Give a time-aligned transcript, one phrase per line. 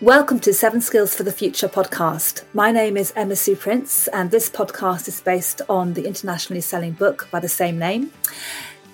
[0.00, 2.44] Welcome to Seven Skills for the Future podcast.
[2.54, 6.92] My name is Emma Sue Prince, and this podcast is based on the internationally selling
[6.92, 8.10] book by the same name.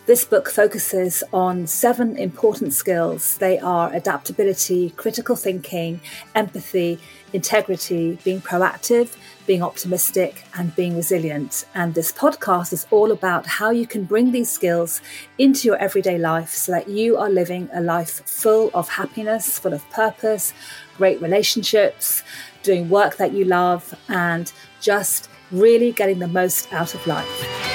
[0.07, 3.39] This book focuses on seven important skills.
[3.39, 6.01] They are adaptability, critical thinking,
[6.35, 6.99] empathy,
[7.33, 9.17] integrity, being proactive,
[9.47, 11.67] being optimistic, and being resilient.
[11.75, 15.01] And this podcast is all about how you can bring these skills
[15.39, 19.73] into your everyday life so that you are living a life full of happiness, full
[19.73, 20.53] of purpose,
[20.97, 22.23] great relationships,
[22.63, 27.67] doing work that you love, and just really getting the most out of life.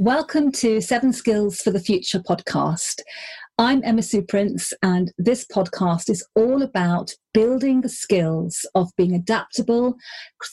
[0.00, 3.00] Welcome to Seven Skills for the Future podcast.
[3.60, 9.14] I'm Emma Sue Prince, and this podcast is all about building the skills of being
[9.14, 9.96] adaptable,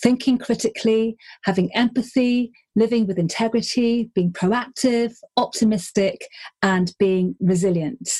[0.03, 6.28] thinking critically, having empathy, living with integrity, being proactive, optimistic,
[6.61, 8.11] and being resilient.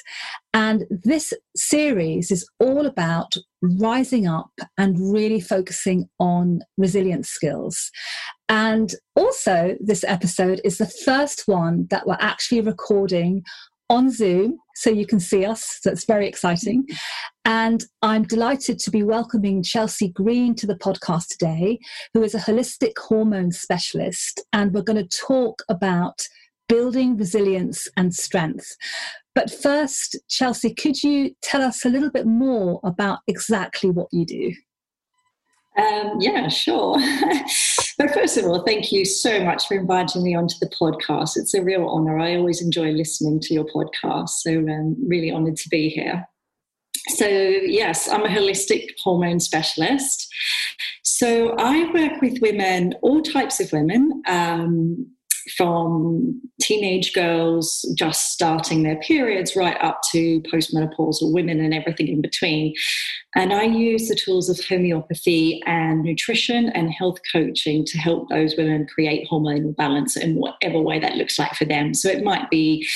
[0.54, 7.92] And this series is all about rising up and really focusing on resilience skills.
[8.50, 13.44] And also, this episode is the first one that we're actually recording
[13.90, 15.80] on Zoom, so you can see us.
[15.86, 16.86] It's very exciting.
[17.46, 21.80] And I'm delighted to be welcoming Chelsea Green to the podcast today,
[22.14, 24.44] who is a holistic hormone specialist.
[24.54, 26.28] And we're going to talk about
[26.68, 28.76] building resilience and strength.
[29.34, 34.26] But first, Chelsea, could you tell us a little bit more about exactly what you
[34.26, 34.54] do?
[35.78, 36.98] Um, yeah, sure.
[37.98, 41.38] but first of all, thank you so much for inviting me onto the podcast.
[41.38, 42.18] It's a real honor.
[42.18, 46.28] I always enjoy listening to your podcast, so I'm um, really honored to be here.
[47.10, 50.28] So, yes, I'm a holistic hormone specialist.
[51.04, 55.12] So, I work with women, all types of women, um,
[55.56, 62.22] from teenage girls just starting their periods right up to postmenopausal women and everything in
[62.22, 62.74] between.
[63.36, 68.56] And I use the tools of homeopathy and nutrition and health coaching to help those
[68.58, 71.94] women create hormonal balance in whatever way that looks like for them.
[71.94, 72.88] So it might be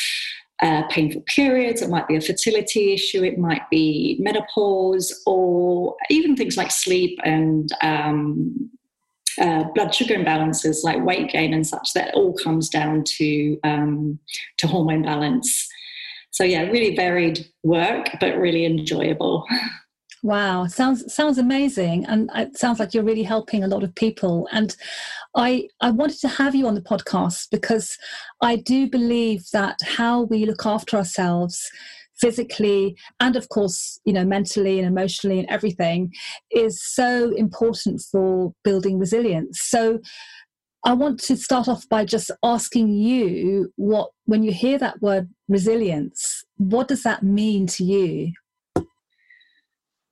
[0.62, 6.36] uh, painful periods, it might be a fertility issue, it might be menopause, or even
[6.36, 8.70] things like sleep and um,
[9.40, 14.20] uh, blood sugar imbalances like weight gain and such that all comes down to um,
[14.58, 15.68] to hormone balance.
[16.32, 19.46] So yeah really varied work but really enjoyable.
[20.24, 24.48] Wow sounds sounds amazing and it sounds like you're really helping a lot of people
[24.52, 24.76] and
[25.36, 27.98] i i wanted to have you on the podcast because
[28.40, 31.72] i do believe that how we look after ourselves
[32.22, 36.12] physically and of course you know mentally and emotionally and everything
[36.52, 39.60] is so important for building resilience.
[39.64, 40.00] So
[40.84, 45.30] i want to start off by just asking you what when you hear that word
[45.48, 48.32] resilience what does that mean to you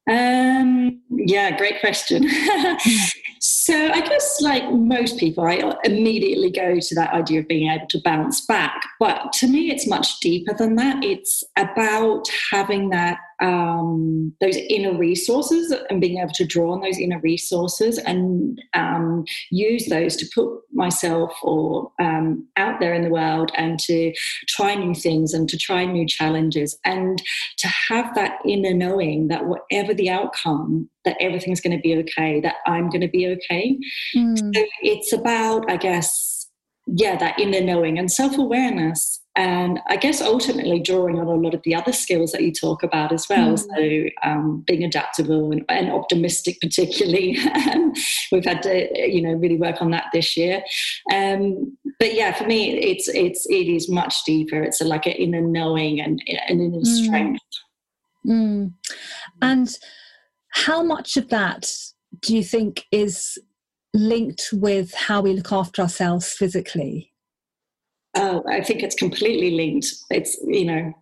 [0.09, 2.27] um, yeah, great question.
[3.39, 7.87] so I guess, like most people, I immediately go to that idea of being able
[7.87, 8.81] to bounce back.
[8.99, 11.03] But to me, it's much deeper than that.
[11.03, 17.00] It's about having that um, those inner resources and being able to draw on those
[17.00, 23.09] inner resources and um, use those to put myself or um, out there in the
[23.09, 24.13] world and to
[24.47, 27.22] try new things and to try new challenges and
[27.57, 32.39] to have that inner knowing that whatever the outcome that everything's going to be okay
[32.41, 33.78] that i'm going to be okay
[34.16, 34.38] mm.
[34.38, 36.49] so it's about i guess
[36.88, 41.62] yeah that inner knowing and self-awareness and I guess ultimately drawing on a lot of
[41.63, 43.53] the other skills that you talk about as well.
[43.53, 43.59] Mm.
[43.59, 47.38] So um, being adaptable and, and optimistic, particularly,
[48.31, 50.63] we've had to you know really work on that this year.
[51.14, 54.61] Um, but yeah, for me, it's it's it is much deeper.
[54.61, 56.85] It's a, like an inner knowing and an inner mm.
[56.85, 57.43] strength.
[58.28, 58.73] Mm.
[59.41, 59.78] And
[60.49, 61.72] how much of that
[62.22, 63.37] do you think is
[63.93, 67.14] linked with how we look after ourselves physically?
[68.16, 69.88] Oh, I think it's completely linked.
[70.09, 70.94] It's, you know,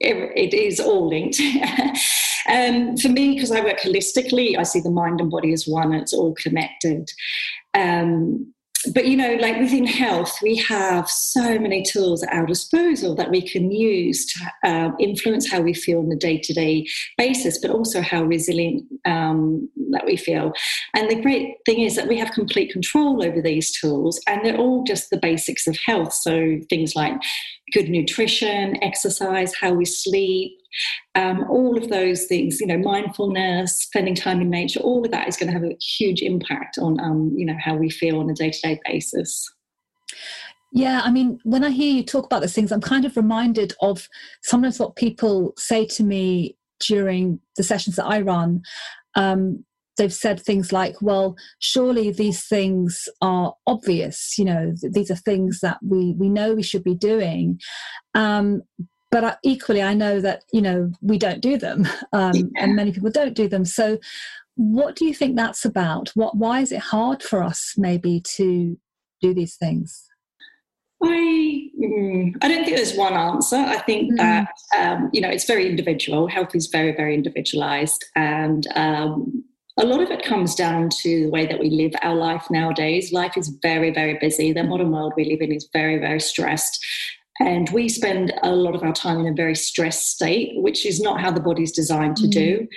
[0.00, 1.40] it, it is all linked.
[2.48, 5.92] um, for me, because I work holistically, I see the mind and body as one,
[5.92, 7.10] it's all connected.
[7.74, 8.52] Um,
[8.92, 13.30] but you know, like within health, we have so many tools at our disposal that
[13.30, 16.86] we can use to uh, influence how we feel on a day to day
[17.18, 20.52] basis, but also how resilient um, that we feel.
[20.94, 24.58] And the great thing is that we have complete control over these tools, and they're
[24.58, 26.12] all just the basics of health.
[26.12, 27.14] So things like
[27.72, 30.52] good nutrition, exercise, how we sleep,
[31.14, 35.28] um, all of those things, you know, mindfulness, spending time in nature, all of that
[35.28, 38.30] is going to have a huge impact on, um, you know, how we feel on
[38.30, 39.50] a day to day basis.
[40.72, 43.74] Yeah, I mean, when I hear you talk about those things, I'm kind of reminded
[43.80, 44.08] of
[44.42, 46.56] sometimes what people say to me
[46.86, 48.62] during the sessions that I run.
[49.14, 49.64] Um,
[49.96, 54.34] they've said things like, well, surely these things are obvious.
[54.36, 57.58] You know, these are things that we, we know we should be doing.
[58.14, 58.62] Um,
[59.10, 62.44] but equally, I know that, you know, we don't do them um, yeah.
[62.56, 63.64] and many people don't do them.
[63.64, 63.98] So
[64.56, 66.10] what do you think that's about?
[66.14, 68.78] What, why is it hard for us maybe to
[69.20, 70.08] do these things?
[71.02, 73.56] I mm, I don't think there's one answer.
[73.56, 74.16] I think mm.
[74.16, 76.26] that um, you know it's very individual.
[76.26, 79.44] Health is very very individualized, and um,
[79.78, 83.12] a lot of it comes down to the way that we live our life nowadays.
[83.12, 84.52] Life is very very busy.
[84.52, 86.84] The modern world we live in is very very stressed,
[87.40, 91.00] and we spend a lot of our time in a very stressed state, which is
[91.00, 92.32] not how the body's designed to mm.
[92.32, 92.68] do.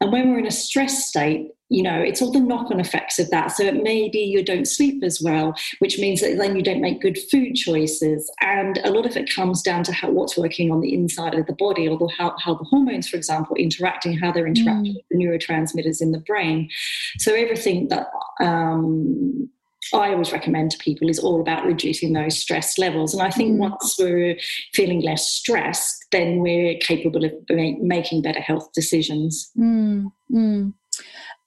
[0.00, 3.18] And when we're in a stress state, you know, it's all the knock on effects
[3.18, 3.48] of that.
[3.48, 6.80] So it may be you don't sleep as well, which means that then you don't
[6.80, 8.30] make good food choices.
[8.40, 11.46] And a lot of it comes down to how, what's working on the inside of
[11.46, 14.96] the body, or the, how, how the hormones, for example, interacting, how they're interacting mm.
[14.96, 16.70] with the neurotransmitters in the brain.
[17.18, 18.06] So everything that
[18.40, 19.50] um,
[19.94, 23.14] I always recommend to people is all about reducing those stress levels.
[23.14, 23.58] And I think mm.
[23.58, 24.36] once we're
[24.74, 29.50] feeling less stressed, then we're capable of making better health decisions.
[29.58, 30.12] Mm.
[30.32, 30.74] Mm.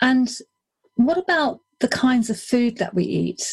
[0.01, 0.29] And
[0.95, 3.43] what about the kinds of food that we eat?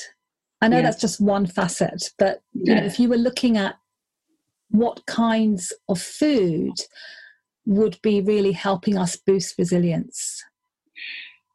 [0.61, 0.83] I know yeah.
[0.83, 2.81] that's just one facet, but you yeah.
[2.81, 3.77] know, if you were looking at
[4.71, 6.75] what kinds of food
[7.69, 10.43] would be really helping us boost resilience?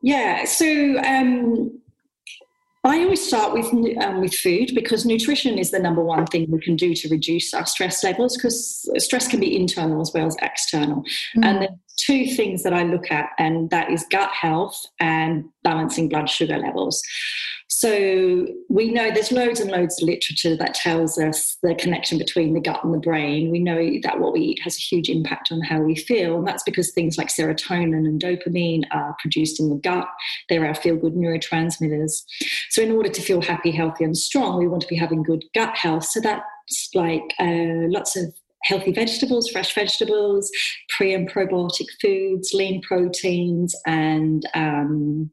[0.01, 1.81] Yeah, so um,
[2.85, 3.68] I always start with
[4.03, 7.53] um, with food because nutrition is the number one thing we can do to reduce
[7.53, 11.03] our stress levels because stress can be internal as well as external.
[11.38, 11.45] Mm.
[11.45, 16.09] And there's two things that I look at, and that is gut health and balancing
[16.09, 17.01] blood sugar levels.
[17.83, 22.53] So we know there's loads and loads of literature that tells us the connection between
[22.53, 23.51] the gut and the brain.
[23.51, 26.47] We know that what we eat has a huge impact on how we feel, and
[26.47, 30.07] that's because things like serotonin and dopamine are produced in the gut.
[30.47, 32.24] They're our feel good neurotransmitters.
[32.69, 35.44] So, in order to feel happy, healthy, and strong, we want to be having good
[35.53, 36.06] gut health.
[36.06, 38.33] So, that's like uh, lots of
[38.63, 40.50] healthy vegetables, fresh vegetables,
[40.88, 45.31] pre and probiotic foods, lean proteins, and um,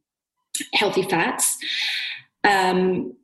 [0.75, 1.56] healthy fats.
[2.44, 3.14] Um,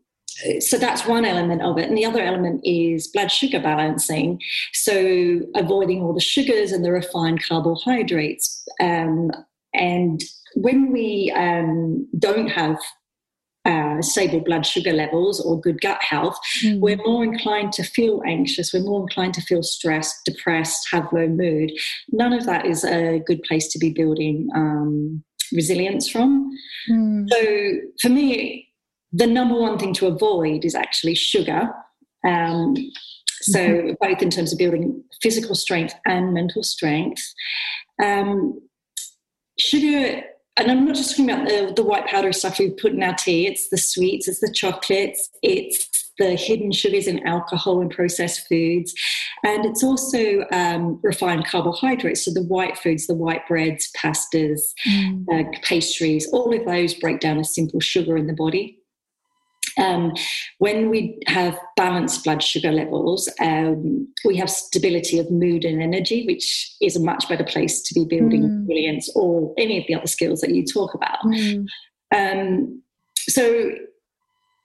[0.61, 1.89] so that's one element of it.
[1.89, 4.41] And the other element is blood sugar balancing.
[4.75, 8.63] So avoiding all the sugars and the refined carbohydrates.
[8.81, 9.31] Um,
[9.73, 10.21] and
[10.55, 12.79] when we um, don't have
[13.65, 16.79] uh, stable blood sugar levels or good gut health, mm.
[16.81, 21.27] we're more inclined to feel anxious, we're more inclined to feel stressed, depressed, have low
[21.27, 21.73] mood.
[22.11, 26.51] None of that is a good place to be building um, resilience from.
[26.89, 27.27] Mm.
[27.29, 28.66] So for me,
[29.13, 31.71] the number one thing to avoid is actually sugar.
[32.27, 32.77] Um,
[33.43, 33.93] so, mm-hmm.
[34.01, 37.23] both in terms of building physical strength and mental strength.
[38.03, 38.61] Um,
[39.59, 40.23] sugar,
[40.57, 43.15] and I'm not just talking about the, the white powder stuff we put in our
[43.15, 45.89] tea, it's the sweets, it's the chocolates, it's
[46.19, 48.95] the hidden sugars in alcohol and processed foods.
[49.45, 55.25] And it's also um, refined carbohydrates, so the white foods, the white breads, pastas, mm.
[55.31, 58.79] uh, pastries, all of those break down as simple sugar in the body.
[59.79, 60.15] Um,
[60.59, 66.25] when we have balanced blood sugar levels, um, we have stability of mood and energy,
[66.27, 68.61] which is a much better place to be building mm.
[68.61, 71.19] resilience or any of the other skills that you talk about.
[71.25, 71.67] Mm.
[72.15, 72.83] Um,
[73.19, 73.73] so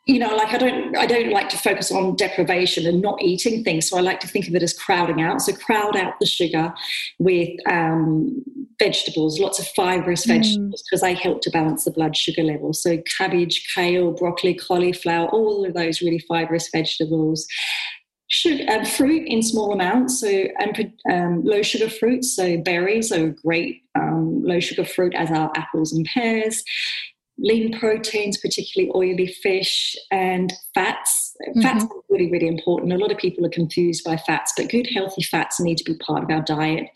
[0.08, 3.63] you know like i don't i don't like to focus on deprivation and not eating
[3.63, 6.25] things so i like to think of it as crowding out so crowd out the
[6.25, 6.74] sugar
[7.20, 8.43] with um,
[8.79, 10.36] vegetables lots of fibrous mm.
[10.36, 15.27] vegetables because they help to balance the blood sugar level so cabbage kale broccoli cauliflower
[15.29, 17.48] all of those really fibrous vegetables
[18.34, 22.34] Sugar, um, fruit in small amounts, so and um, low sugar fruits.
[22.34, 26.63] So berries are great um, low sugar fruit, as are apples and pears
[27.38, 31.35] lean proteins, particularly oily fish, and fats.
[31.47, 31.61] Mm-hmm.
[31.61, 32.93] Fats are really, really important.
[32.93, 35.95] A lot of people are confused by fats, but good, healthy fats need to be
[35.95, 36.88] part of our diet.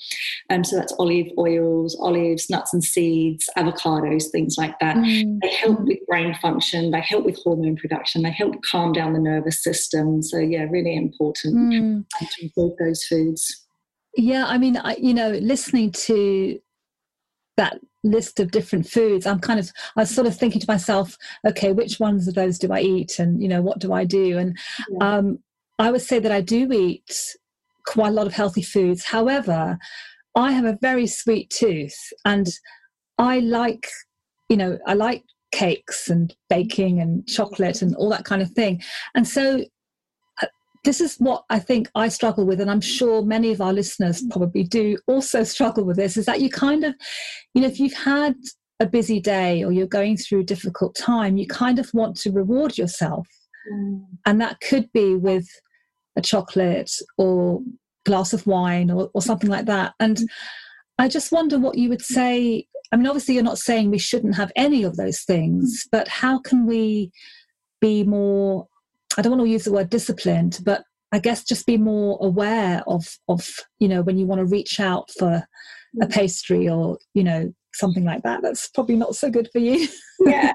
[0.49, 4.97] Um, so that's olive oils, olives, nuts and seeds, avocados, things like that.
[4.97, 5.39] Mm-hmm.
[5.41, 9.19] They help with brain function, they help with hormone production, they help calm down the
[9.19, 10.21] nervous system.
[10.21, 12.25] So, yeah, really important mm-hmm.
[12.25, 13.65] to include those foods.
[14.17, 16.59] Yeah, I mean, I, you know, listening to
[17.57, 21.17] that list of different foods i'm kind of i was sort of thinking to myself
[21.47, 24.37] okay which ones of those do i eat and you know what do i do
[24.37, 24.57] and
[24.89, 25.17] yeah.
[25.17, 25.39] um,
[25.79, 27.35] i would say that i do eat
[27.87, 29.77] quite a lot of healthy foods however
[30.35, 32.47] I have a very sweet tooth and
[33.17, 33.87] I like,
[34.49, 38.83] you know, I like cakes and baking and chocolate and all that kind of thing.
[39.15, 39.63] And so
[40.85, 44.23] this is what I think I struggle with, and I'm sure many of our listeners
[44.23, 44.29] mm.
[44.29, 46.95] probably do also struggle with this is that you kind of,
[47.53, 48.35] you know, if you've had
[48.79, 52.31] a busy day or you're going through a difficult time, you kind of want to
[52.31, 53.27] reward yourself.
[53.71, 54.05] Mm.
[54.25, 55.47] And that could be with
[56.15, 57.61] a chocolate or
[58.05, 59.93] glass of wine or, or something like that.
[59.99, 60.27] And mm.
[60.99, 62.13] I just wonder what you would mm.
[62.13, 62.67] say.
[62.91, 66.39] I mean, obviously, you're not saying we shouldn't have any of those things, but how
[66.39, 67.11] can we
[67.81, 68.67] be more?
[69.17, 72.83] I don't want to use the word disciplined, but I guess just be more aware
[72.87, 75.47] of of you know when you want to reach out for
[76.01, 78.41] a pastry or you know something like that.
[78.41, 79.87] That's probably not so good for you.
[80.25, 80.53] yeah.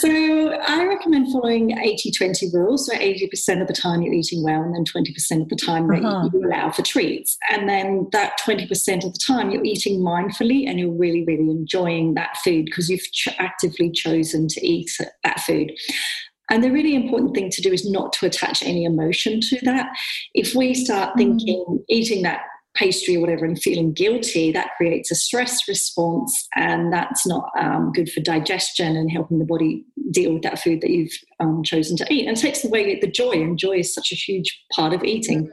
[0.00, 2.76] So I recommend following 80 20 rule.
[2.76, 6.04] So 80% of the time you're eating well, and then 20% of the time that
[6.04, 6.28] uh-huh.
[6.32, 7.36] you allow for treats.
[7.50, 8.64] And then that 20%
[9.04, 13.10] of the time you're eating mindfully and you're really, really enjoying that food because you've
[13.12, 14.90] ch- actively chosen to eat
[15.24, 15.72] that food.
[16.50, 19.90] And the really important thing to do is not to attach any emotion to that.
[20.34, 21.18] If we start mm.
[21.18, 21.84] thinking mm.
[21.88, 22.40] eating that
[22.74, 27.92] pastry or whatever and feeling guilty, that creates a stress response, and that's not um,
[27.92, 31.96] good for digestion and helping the body deal with that food that you've um, chosen
[31.96, 32.28] to eat.
[32.28, 35.50] And takes away the joy, and joy is such a huge part of eating.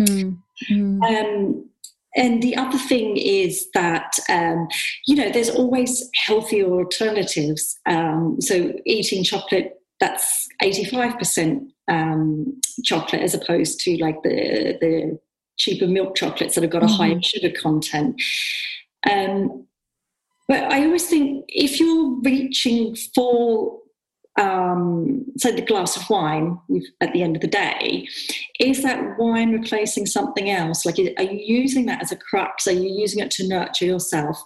[0.00, 1.02] Mm-hmm.
[1.02, 1.68] Um,
[2.16, 4.68] and the other thing is that, um,
[5.06, 7.78] you know, there's always healthier alternatives.
[7.86, 15.18] Um, so eating chocolate, that's 85% um, chocolate as opposed to like the, the
[15.56, 16.96] cheaper milk chocolates that have got a mm-hmm.
[16.96, 18.20] higher sugar content.
[19.10, 19.66] Um,
[20.48, 23.80] but I always think if you're reaching for,
[24.38, 26.58] um, say, the glass of wine
[27.00, 28.06] at the end of the day,
[28.60, 30.84] is that wine replacing something else?
[30.84, 32.66] Like, are you using that as a crux?
[32.66, 34.40] Are you using it to nurture yourself?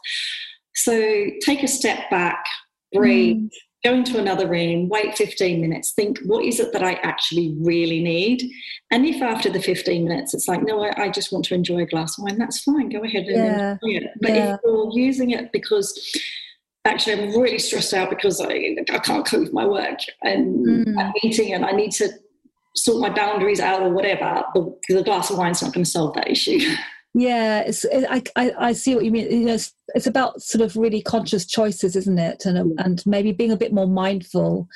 [0.74, 2.44] So take a step back,
[2.92, 3.50] breathe, mm
[3.84, 8.02] go into another room, wait 15 minutes, think, what is it that I actually really
[8.02, 8.42] need?
[8.90, 11.82] And if after the 15 minutes it's like, no, I, I just want to enjoy
[11.82, 13.78] a glass of wine, that's fine, go ahead and yeah.
[13.82, 14.10] enjoy it.
[14.20, 14.54] But yeah.
[14.54, 15.98] if you're using it because
[16.84, 20.98] actually I'm really stressed out because I, I can't cope with my work and mm.
[20.98, 22.10] I'm eating and I need to
[22.76, 26.14] sort my boundaries out or whatever, the, the glass of wine's not going to solve
[26.14, 26.60] that issue.
[27.12, 29.30] Yeah, it's, it, I, I, I see what you mean.
[29.30, 32.44] You know, it's, it's, about sort of really conscious choices, isn't it?
[32.46, 34.68] And and maybe being a bit more mindful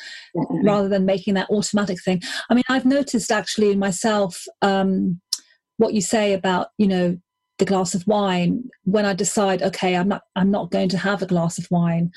[0.65, 2.23] rather than making that automatic thing.
[2.51, 5.21] I mean, I've noticed actually in myself um,
[5.77, 7.17] what you say about you know
[7.59, 8.65] the glass of wine.
[8.83, 12.11] When I decide, okay, I'm not I'm not going to have a glass of wine.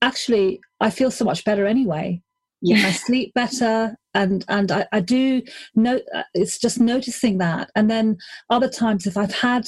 [0.00, 2.22] Actually, I feel so much better anyway
[2.62, 2.86] yeah.
[2.86, 5.42] I sleep better, and and I, I do
[5.74, 6.00] know
[6.34, 7.70] it's just noticing that.
[7.74, 8.16] And then
[8.50, 9.66] other times, if I've had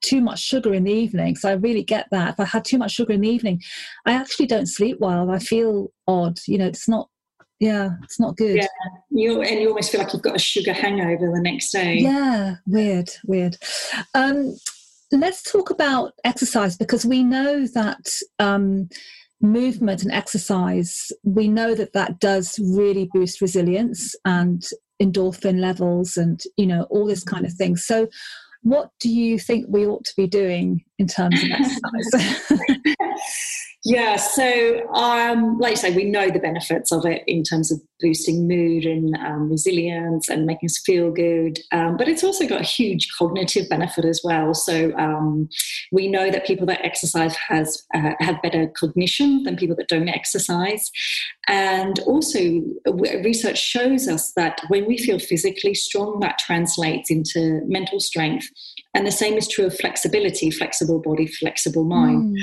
[0.00, 2.34] too much sugar in the evening, so I really get that.
[2.34, 3.60] If I had too much sugar in the evening,
[4.06, 5.30] I actually don't sleep well.
[5.30, 6.38] I feel odd.
[6.46, 7.08] You know, it's not.
[7.60, 8.54] Yeah, it's not good.
[8.54, 8.68] Yeah,
[9.10, 11.96] you and you almost feel like you've got a sugar hangover the next day.
[11.96, 13.56] Yeah, weird, weird.
[14.14, 14.56] Um,
[15.10, 18.06] let's talk about exercise because we know that
[18.38, 18.88] um,
[19.40, 24.66] movement and exercise, we know that that does really boost resilience and
[25.02, 27.76] endorphin levels and, you know, all this kind of thing.
[27.76, 28.08] So,
[28.62, 32.52] what do you think we ought to be doing in terms of exercise?
[33.84, 37.80] Yeah, so um, like you say, we know the benefits of it in terms of
[38.00, 41.60] boosting mood and um, resilience and making us feel good.
[41.70, 44.52] Um, but it's also got a huge cognitive benefit as well.
[44.52, 45.48] So um,
[45.92, 50.08] we know that people that exercise has uh, have better cognition than people that don't
[50.08, 50.90] exercise,
[51.46, 52.38] and also
[53.22, 58.48] research shows us that when we feel physically strong, that translates into mental strength
[58.94, 62.38] and the same is true of flexibility, flexible body, flexible mind.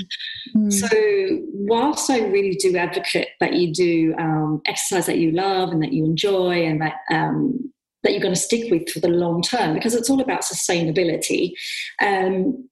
[0.56, 0.68] Mm.
[0.68, 0.74] Mm.
[0.74, 5.82] So, whilst I really do advocate that you do um, exercise that you love and
[5.82, 7.72] that you enjoy and that um,
[8.04, 11.54] that you're going to stick with for the long term, because it's all about sustainability.
[12.02, 12.70] Um,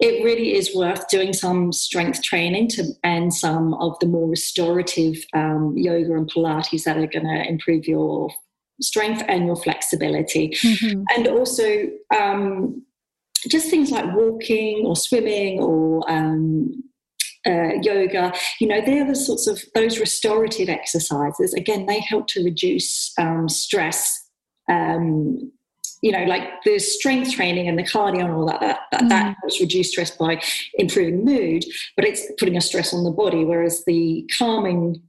[0.00, 5.16] it really is worth doing some strength training to, and some of the more restorative
[5.34, 8.30] um, yoga and Pilates that are going to improve your
[8.80, 10.50] strength and your flexibility.
[10.50, 11.02] Mm-hmm.
[11.16, 12.84] And also, um,
[13.48, 16.82] just things like walking or swimming or um,
[17.46, 21.54] uh, yoga, you know, they're the sorts of those restorative exercises.
[21.54, 24.28] Again, they help to reduce um, stress
[24.68, 25.50] um,
[26.02, 29.08] you know, like the strength training and the cardio and all that, that, that, mm.
[29.08, 30.40] that helps reduce stress by
[30.74, 31.64] improving mood,
[31.96, 33.44] but it's putting a stress on the body.
[33.44, 35.02] Whereas the calming,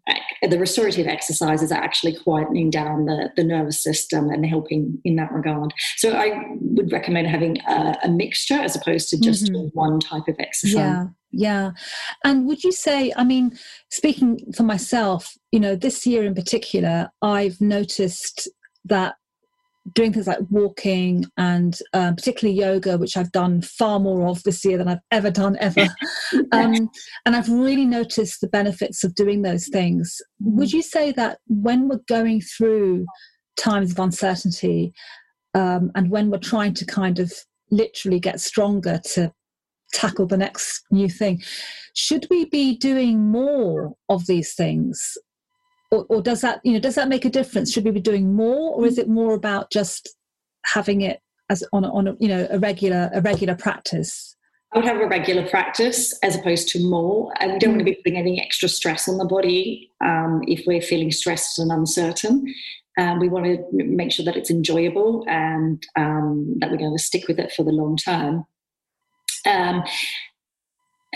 [0.48, 5.32] the restorative exercises are actually quietening down the, the nervous system and helping in that
[5.32, 5.74] regard.
[5.98, 9.68] So I would recommend having a, a mixture as opposed to just mm-hmm.
[9.78, 10.76] one type of exercise.
[10.76, 11.06] Yeah.
[11.32, 11.72] Yeah.
[12.24, 13.58] And would you say, I mean,
[13.92, 18.50] speaking for myself, you know, this year in particular, I've noticed
[18.86, 19.16] that
[19.94, 24.64] doing things like walking and um, particularly yoga, which I've done far more of this
[24.66, 25.88] year than I've ever done ever.
[26.52, 26.90] um,
[27.26, 30.18] and I've really noticed the benefits of doing those things.
[30.42, 30.78] Would mm-hmm.
[30.78, 33.06] you say that when we're going through
[33.58, 34.94] times of uncertainty
[35.54, 37.32] um, and when we're trying to kind of
[37.72, 39.32] literally get stronger to
[39.94, 41.42] tackle the next new thing,
[41.96, 45.18] should we be doing more of these things
[45.92, 48.34] or, or does that you know does that make a difference should we be doing
[48.34, 50.10] more or is it more about just
[50.66, 54.36] having it as on a, on a you know a regular a regular practice
[54.72, 57.34] I would have a regular practice as opposed to more.
[57.40, 60.64] And we don't want to be putting any extra stress on the body um, if
[60.68, 62.54] we're feeling stressed and uncertain.
[63.00, 67.04] Um, we want to make sure that it's enjoyable and um, that we're going to
[67.04, 68.46] stick with it for the long term.
[69.48, 69.84] Um,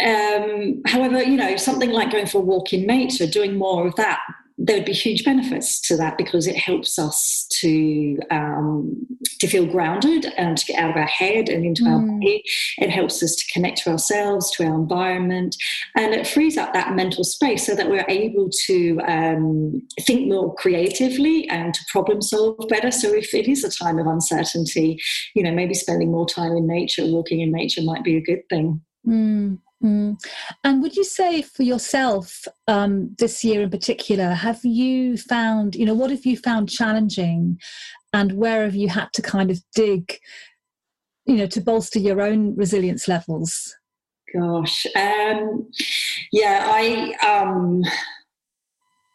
[0.04, 3.96] um, however, you know, something like going for a walk in nature, doing more of
[3.98, 4.20] that
[4.58, 9.06] there would be huge benefits to that because it helps us to um,
[9.40, 11.92] to feel grounded and to get out of our head and into mm.
[11.92, 12.44] our body.
[12.78, 15.56] It helps us to connect to ourselves, to our environment,
[15.96, 20.54] and it frees up that mental space so that we're able to um, think more
[20.56, 22.92] creatively and to problem solve better.
[22.92, 25.00] So if it is a time of uncertainty,
[25.36, 28.48] you know, maybe spending more time in nature, walking in nature, might be a good
[28.50, 28.82] thing.
[29.08, 29.60] Mm.
[29.84, 30.16] Mm.
[30.64, 35.86] And would you say for yourself um, this year in particular, have you found, you
[35.86, 37.60] know, what have you found challenging
[38.14, 40.18] and where have you had to kind of dig,
[41.26, 43.76] you know, to bolster your own resilience levels?
[44.34, 45.70] Gosh, um,
[46.32, 47.84] yeah, I, um,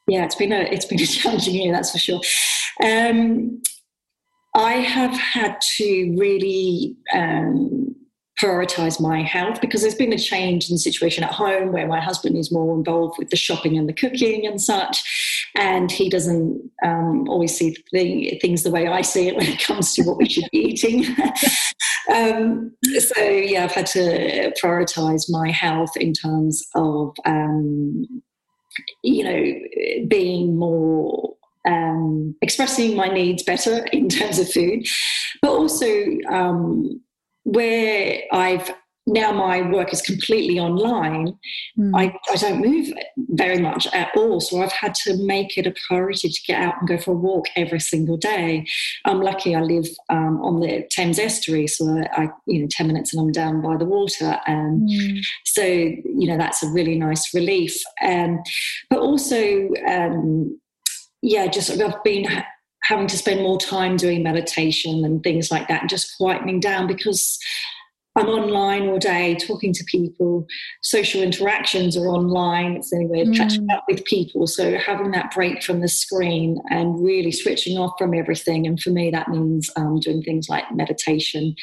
[0.06, 2.20] yeah, it's been a it's been a challenging year, that's for sure.
[2.84, 3.60] Um,
[4.54, 7.77] I have had to really um,
[8.40, 12.00] prioritize my health because there's been a change in the situation at home where my
[12.00, 15.48] husband is more involved with the shopping and the cooking and such.
[15.56, 19.62] And he doesn't um, always see the, things the way i see it when it
[19.62, 21.04] comes to what we should be eating.
[22.10, 28.22] Um, so yeah i've had to prioritize my health in terms of um,
[29.02, 31.34] you know being more
[31.66, 34.86] um, expressing my needs better in terms of food,
[35.42, 35.86] but also
[36.30, 37.00] um,
[37.48, 38.70] where I've
[39.06, 41.38] now my work is completely online,
[41.78, 41.92] mm.
[41.94, 42.92] I, I don't move
[43.30, 44.38] very much at all.
[44.40, 47.16] So I've had to make it a priority to get out and go for a
[47.16, 48.66] walk every single day.
[49.06, 53.14] I'm lucky I live um, on the Thames estuary, so I, you know, 10 minutes
[53.14, 54.38] and I'm down by the water.
[54.46, 55.20] And mm.
[55.46, 57.80] so, you know, that's a really nice relief.
[58.02, 58.42] Um,
[58.90, 60.60] but also, um,
[61.22, 62.26] yeah, just I've been
[62.82, 66.86] having to spend more time doing meditation and things like that and just quietening down
[66.86, 67.38] because
[68.16, 70.46] I'm online all day talking to people.
[70.82, 72.72] Social interactions are online.
[72.76, 73.36] It's the only way of mm.
[73.36, 74.46] catching up with people.
[74.46, 78.66] So having that break from the screen and really switching off from everything.
[78.66, 81.54] And for me, that means um, doing things like meditation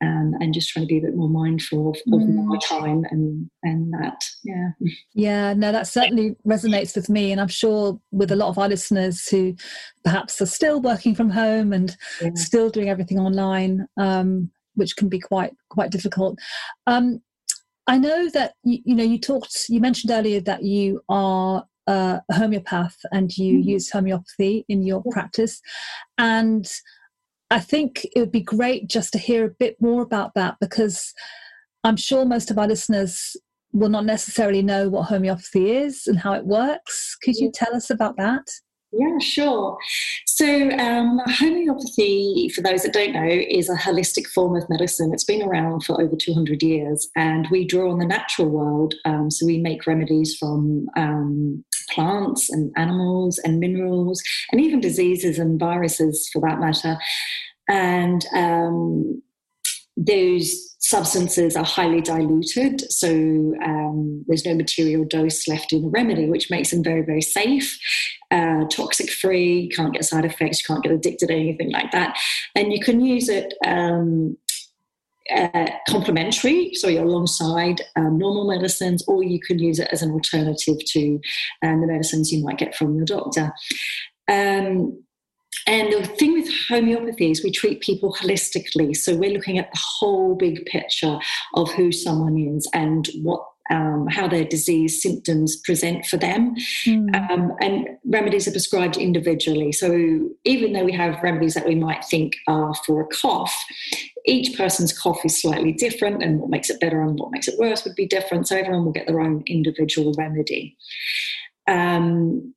[0.00, 2.44] um, and just trying to be a bit more mindful of, of mm.
[2.44, 4.22] my time and and that.
[4.44, 4.70] Yeah.
[5.14, 5.54] Yeah.
[5.54, 9.26] No, that certainly resonates with me, and I'm sure with a lot of our listeners
[9.28, 9.56] who
[10.04, 12.30] perhaps are still working from home and yeah.
[12.34, 13.86] still doing everything online.
[13.96, 16.38] Um, which can be quite quite difficult.
[16.86, 17.20] Um,
[17.86, 19.66] I know that you, you, know you talked.
[19.68, 23.68] You mentioned earlier that you are a homeopath and you mm-hmm.
[23.68, 25.60] use homeopathy in your practice,
[26.16, 26.66] and
[27.50, 31.14] I think it would be great just to hear a bit more about that because
[31.82, 33.36] I'm sure most of our listeners
[33.72, 37.16] will not necessarily know what homeopathy is and how it works.
[37.22, 38.46] Could you tell us about that?
[38.90, 39.76] Yeah, sure.
[40.26, 45.10] So, um, homeopathy, for those that don't know, is a holistic form of medicine.
[45.12, 48.94] It's been around for over 200 years, and we draw on the natural world.
[49.04, 54.22] Um, so, we make remedies from um, plants and animals and minerals,
[54.52, 56.96] and even diseases and viruses for that matter.
[57.68, 59.22] And um,
[59.98, 63.08] those substances are highly diluted, so
[63.64, 67.78] um, there's no material dose left in the remedy, which makes them very, very safe,
[68.30, 71.90] uh, toxic free, you can't get side effects, you can't get addicted to anything like
[71.92, 72.18] that.
[72.54, 74.36] And you can use it um,
[75.34, 80.10] uh, complementary, so you're alongside um, normal medicines, or you can use it as an
[80.10, 81.20] alternative to
[81.62, 83.52] um, the medicines you might get from your doctor.
[84.28, 85.04] Um,
[85.66, 88.96] and the thing with homeopathy is we treat people holistically.
[88.96, 91.18] So we're looking at the whole big picture
[91.54, 96.54] of who someone is and what um, how their disease symptoms present for them.
[96.84, 97.30] Mm.
[97.30, 99.72] Um, and remedies are prescribed individually.
[99.72, 103.54] So even though we have remedies that we might think are for a cough,
[104.24, 107.58] each person's cough is slightly different, and what makes it better and what makes it
[107.58, 108.48] worse would be different.
[108.48, 110.76] So everyone will get their own individual remedy.
[111.66, 112.54] Um,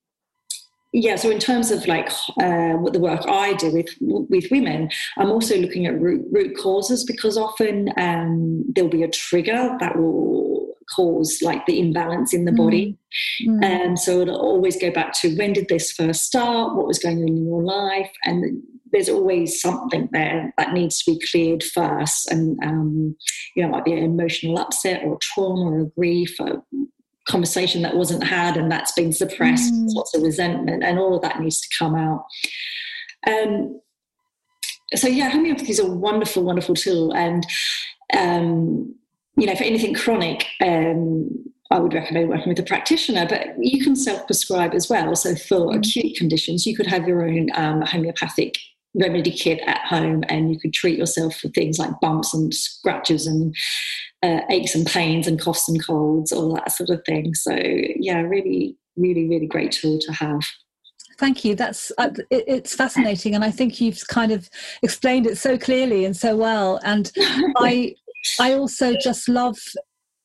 [0.93, 2.09] yeah so in terms of like
[2.41, 6.55] uh, what the work i do with with women i'm also looking at root, root
[6.57, 10.30] causes because often um, there'll be a trigger that will
[10.95, 12.97] cause like the imbalance in the body.
[13.45, 13.63] Mm.
[13.63, 16.75] and so it'll always go back to when did this first start?
[16.75, 18.11] What was going on in your life?
[18.23, 22.31] And there's always something there that needs to be cleared first.
[22.31, 23.15] And um,
[23.55, 26.63] you know it might be an emotional upset or trauma or grief or
[27.27, 29.87] conversation that wasn't had and that's been suppressed, mm.
[29.89, 32.25] lots of resentment, and all of that needs to come out.
[33.27, 33.79] Um,
[34.95, 37.45] so yeah, homeopathy is a wonderful, wonderful tool, and
[38.17, 38.95] um,
[39.37, 41.29] you know, for anything chronic, um,
[41.71, 45.15] I would recommend working with a practitioner, but you can self-prescribe as well.
[45.15, 45.77] So for mm.
[45.77, 48.57] acute conditions, you could have your own um, homeopathic
[48.93, 53.25] remedy kit at home and you could treat yourself for things like bumps and scratches
[53.25, 53.55] and
[54.21, 57.33] uh, aches and pains and coughs and colds, all that sort of thing.
[57.33, 60.41] So, yeah, really, really, really great tool to have.
[61.17, 61.55] Thank you.
[61.55, 64.49] That's uh, it, it's fascinating, and I think you've kind of
[64.81, 66.79] explained it so clearly and so well.
[66.83, 67.11] And
[67.57, 67.93] I,
[68.39, 69.57] I also just love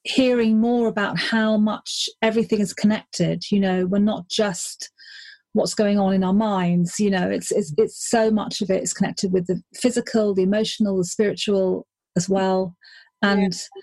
[0.04, 3.44] hearing more about how much everything is connected.
[3.50, 4.90] You know, we're not just
[5.56, 8.82] what's going on in our minds you know it's, it's it's so much of it
[8.82, 12.76] is connected with the physical the emotional the spiritual as well
[13.22, 13.82] and yeah.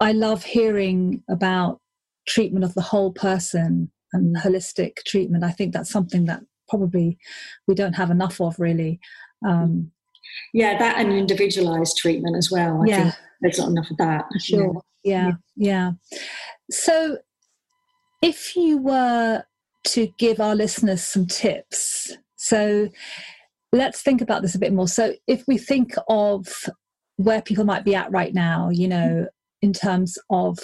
[0.00, 1.80] i love hearing about
[2.28, 7.18] treatment of the whole person and holistic treatment i think that's something that probably
[7.66, 9.00] we don't have enough of really
[9.46, 9.90] um,
[10.52, 14.82] yeah that and individualized treatment as well I yeah there's not enough of that sure
[15.04, 15.26] yeah.
[15.26, 15.90] yeah yeah
[16.70, 17.18] so
[18.22, 19.44] if you were
[19.84, 22.16] to give our listeners some tips.
[22.36, 22.88] So
[23.72, 24.88] let's think about this a bit more.
[24.88, 26.46] So if we think of
[27.16, 29.26] where people might be at right now, you know,
[29.60, 30.58] in terms of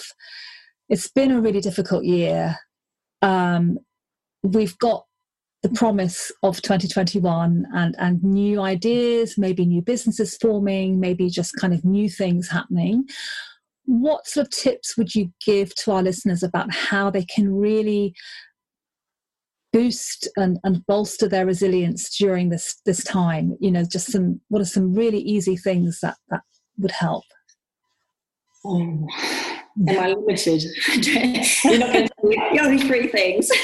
[0.89, 2.57] it's been a really difficult year.
[3.21, 3.77] Um,
[4.41, 5.05] we've got
[5.61, 11.73] the promise of 2021 and and new ideas maybe new businesses forming maybe just kind
[11.73, 13.05] of new things happening.
[13.85, 18.13] What sort of tips would you give to our listeners about how they can really
[19.73, 23.57] boost and, and bolster their resilience during this this time?
[23.59, 26.41] You know just some what are some really easy things that that
[26.77, 27.25] would help
[28.65, 29.07] oh,
[29.87, 30.63] am i limited
[31.63, 32.59] you're not going to tell me.
[32.59, 33.49] Only three things.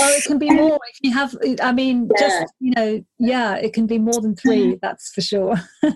[0.00, 2.26] Oh it can be more if you have i mean yeah.
[2.26, 4.78] just you know yeah it can be more than three mm-hmm.
[4.80, 5.56] that's for sure.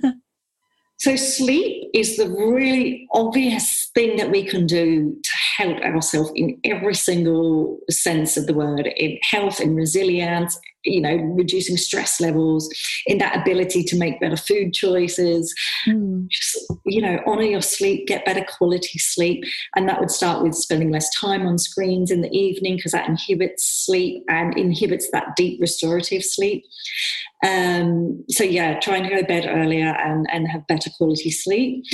[0.99, 6.59] So, sleep is the really obvious thing that we can do to help ourselves in
[6.65, 12.69] every single sense of the word in health, in resilience, you know, reducing stress levels,
[13.07, 15.55] in that ability to make better food choices.
[15.87, 16.29] Mm.
[16.29, 19.45] Just, you know, honor your sleep, get better quality sleep.
[19.75, 23.09] And that would start with spending less time on screens in the evening because that
[23.09, 26.65] inhibits sleep and inhibits that deep restorative sleep.
[27.45, 31.85] Um, so yeah, trying to go to bed earlier and, and have better quality sleep.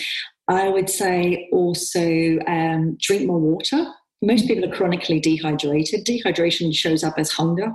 [0.48, 3.87] I would say also um, drink more water.
[4.22, 6.05] Most people are chronically dehydrated.
[6.07, 7.74] Dehydration shows up as hunger.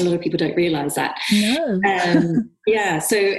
[0.00, 1.18] A lot of people don't realize that.
[1.32, 1.80] No.
[1.84, 2.98] Um, yeah.
[2.98, 3.34] So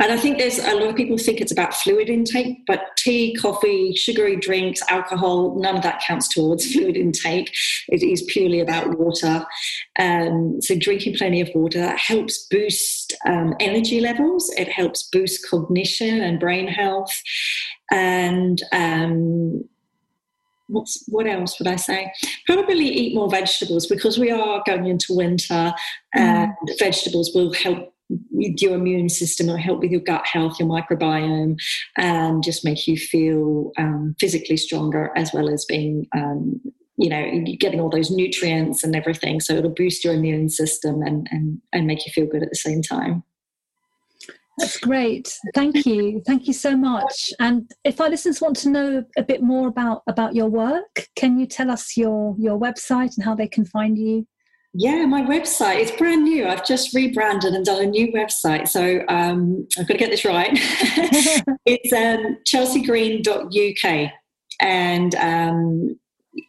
[0.00, 3.34] and I think there's a lot of people think it's about fluid intake, but tea,
[3.34, 7.54] coffee, sugary drinks, alcohol, none of that counts towards fluid intake.
[7.88, 9.44] It is purely about water.
[9.98, 14.50] Um, so drinking plenty of water helps boost um, energy levels.
[14.56, 17.14] It helps boost cognition and brain health.
[17.92, 19.64] And um,
[20.70, 22.12] what's what else would I say?
[22.46, 25.74] Probably eat more vegetables because we are going into winter,
[26.16, 26.52] mm.
[26.78, 27.94] vegetables will help
[28.30, 31.56] with your immune system or help with your gut health, your microbiome,
[31.96, 36.60] and just make you feel um, physically stronger as well as being, um,
[36.96, 39.40] you know, getting all those nutrients and everything.
[39.40, 42.56] So it'll boost your immune system and, and, and make you feel good at the
[42.56, 43.22] same time.
[44.58, 45.34] That's great.
[45.54, 46.22] Thank you.
[46.26, 47.32] Thank you so much.
[47.40, 51.38] And if our listeners want to know a bit more about, about your work, can
[51.38, 54.26] you tell us your, your website and how they can find you?
[54.72, 56.46] Yeah, my website is brand new.
[56.46, 58.68] I've just rebranded and done a new website.
[58.68, 60.50] So um, I've got to get this right.
[61.66, 64.12] it's um, chelseagreen.uk.
[64.60, 65.99] And um,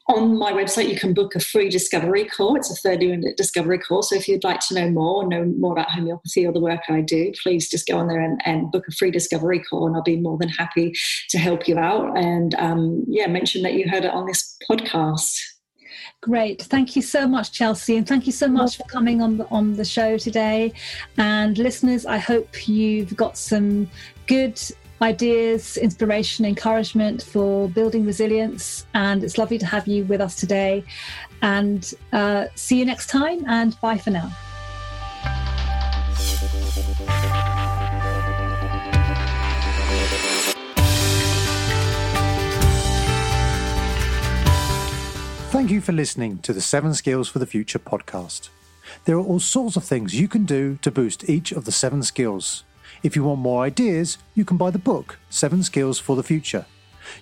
[0.08, 2.56] on my website, you can book a free discovery call.
[2.56, 4.04] It's a 30 minute discovery call.
[4.04, 7.02] So if you'd like to know more, know more about homeopathy or the work I
[7.02, 10.04] do, please just go on there and, and book a free discovery call, and I'll
[10.04, 10.94] be more than happy
[11.30, 12.18] to help you out.
[12.18, 15.40] And um, yeah, mention that you heard it on this podcast.
[16.22, 16.62] Great.
[16.62, 17.98] Thank you so much, Chelsea.
[17.98, 20.72] And thank you so much for coming on the, on the show today.
[21.18, 23.90] And listeners, I hope you've got some
[24.28, 24.62] good
[25.02, 28.86] ideas, inspiration, encouragement for building resilience.
[28.94, 30.84] And it's lovely to have you with us today.
[31.42, 34.32] And uh, see you next time, and bye for now.
[45.52, 48.50] Thank you for listening to the Seven Skills for the Future podcast.
[49.06, 52.04] There are all sorts of things you can do to boost each of the seven
[52.04, 52.64] skills.
[53.04, 56.66] If you want more ideas, you can buy the book, Seven Skills for the Future.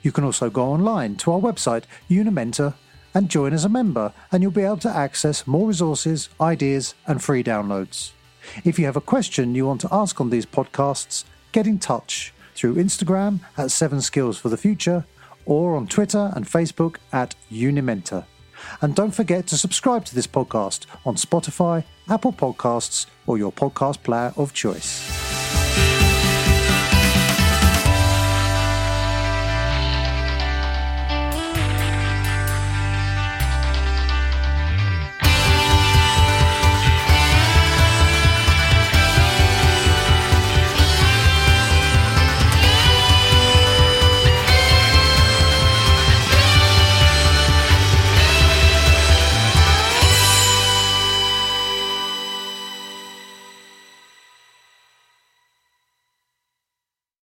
[0.01, 2.73] You can also go online to our website, Unimenta,
[3.13, 7.23] and join as a member, and you'll be able to access more resources, ideas, and
[7.23, 8.11] free downloads.
[8.65, 12.33] If you have a question you want to ask on these podcasts, get in touch
[12.55, 15.05] through Instagram at Seven Skills for the Future
[15.45, 18.25] or on Twitter and Facebook at Unimenta.
[18.81, 24.03] And don't forget to subscribe to this podcast on Spotify, Apple Podcasts, or your podcast
[24.03, 25.28] player of choice.